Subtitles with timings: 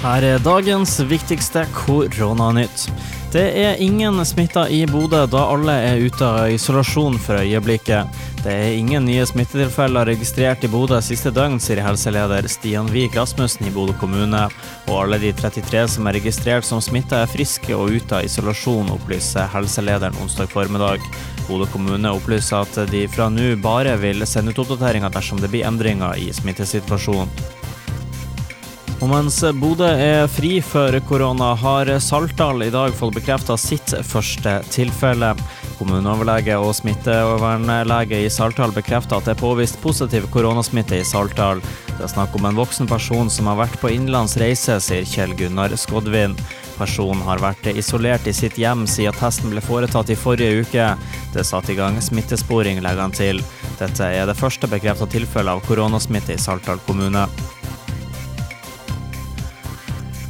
[0.00, 2.86] Her er dagens viktigste koronanytt.
[3.34, 8.08] Det er ingen smitta i Bodø, da alle er ute av isolasjon for øyeblikket.
[8.40, 13.68] Det er ingen nye smittetilfeller registrert i Bodø siste døgn, sier helseleder Stian Vik Rasmussen
[13.68, 14.46] i Bodø kommune.
[14.88, 18.88] Og alle de 33 som er registrert som smitta er friske og ute av isolasjon,
[18.96, 21.04] opplyser helselederen onsdag formiddag.
[21.44, 25.68] Bodø kommune opplyser at de fra nå bare vil sende ut oppdateringer dersom det blir
[25.68, 27.59] endringer i smittesituasjonen.
[29.00, 34.58] Og mens Bodø er fri for korona, har Saltdal i dag fått bekrefta sitt første
[34.68, 35.30] tilfelle.
[35.78, 41.62] Kommuneoverlege og smittevernlege i Saltdal bekrefter at det er påvist positiv koronasmitte i Saltdal.
[41.94, 45.32] Det er snakk om en voksen person som har vært på innenlands reise, sier Kjell
[45.38, 46.36] Gunnar Skodvin.
[46.76, 50.90] Personen har vært isolert i sitt hjem siden testen ble foretatt i forrige uke.
[51.32, 53.40] Det satte i gang smittesporing, legger han til.
[53.80, 57.24] Dette er det første bekrefta tilfellet av koronasmitte i Saltdal kommune.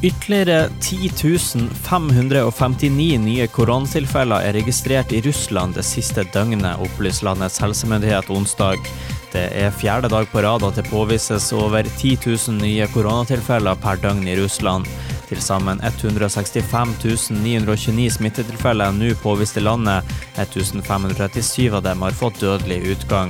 [0.01, 8.81] Ytterligere 10.559 nye koronatilfeller er registrert i Russland det siste døgnet, opplyser landets helsemyndighet onsdag.
[9.29, 14.01] Det er fjerde dag på rad at det påvises over 10 000 nye koronatilfeller per
[14.01, 14.89] døgn i Russland.
[15.29, 16.97] Til sammen 165
[17.37, 20.01] 929 smittetilfeller er nå påvist i landet.
[20.33, 23.29] 1537 av dem har fått dødelig utgang.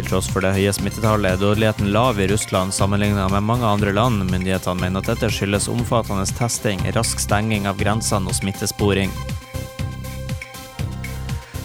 [0.00, 3.92] Til tross for det høye smittetallet er dødeligheten lav i Russland sammenlignet med mange andre
[3.92, 4.22] land.
[4.30, 9.12] Myndighetene mener at dette skyldes omfattende testing, rask stenging av grensene og smittesporing.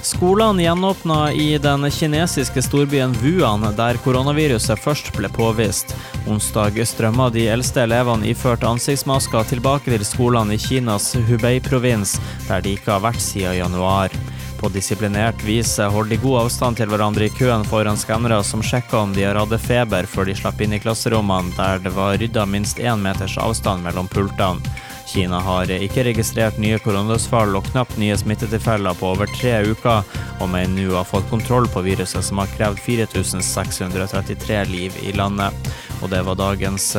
[0.04, 5.96] Skolene gjenåpna i den kinesiske storbyen Wuhan, der koronaviruset først ble påvist.
[6.28, 12.76] Onsdag strømma de eldste elevene iført ansiktsmasker tilbake til skolene i Kinas Hubei-provins, der de
[12.76, 14.12] ikke har vært siden januar.
[14.60, 18.98] På disiplinert vis holder de god avstand til hverandre i køen foran skannere som sjekker
[18.98, 22.46] om de har hatt feber før de slapp inn i klasserommene, der det var rydda
[22.50, 24.64] minst én meters avstand mellom pultene.
[25.06, 30.02] Kina har ikke registrert nye koronadødsfall og knapt nye smittetilfeller på over tre uker,
[30.42, 35.72] og mener nå har fått kontroll på viruset som har krevd 4633 liv i landet.
[36.02, 36.92] Og det var dagens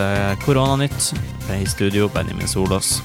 [0.47, 1.13] Koronanytt.
[1.51, 3.01] I studio, Benjamin Solås.